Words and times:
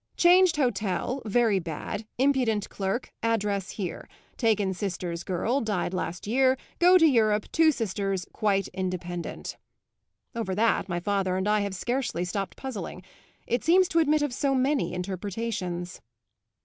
'Changed 0.17 0.55
hotel, 0.55 1.21
very 1.25 1.59
bad, 1.59 2.07
impudent 2.17 2.67
clerk, 2.71 3.13
address 3.21 3.69
here. 3.69 4.09
Taken 4.35 4.73
sister's 4.73 5.23
girl, 5.23 5.61
died 5.61 5.93
last 5.93 6.25
year, 6.25 6.57
go 6.79 6.97
to 6.97 7.05
Europe, 7.05 7.45
two 7.51 7.71
sisters, 7.71 8.25
quite 8.33 8.67
independent.' 8.69 9.57
Over 10.33 10.55
that 10.55 10.89
my 10.89 10.99
father 10.99 11.37
and 11.37 11.47
I 11.47 11.59
have 11.59 11.75
scarcely 11.75 12.25
stopped 12.25 12.57
puzzling; 12.57 13.03
it 13.45 13.63
seems 13.63 13.87
to 13.89 13.99
admit 13.99 14.23
of 14.23 14.33
so 14.33 14.55
many 14.55 14.95
interpretations." 14.95 16.01